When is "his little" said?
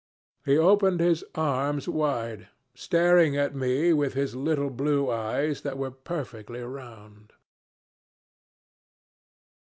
4.15-4.71